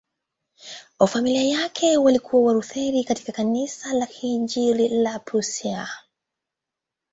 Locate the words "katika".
3.03-3.31